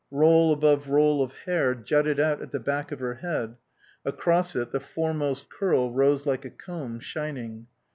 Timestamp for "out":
2.19-2.41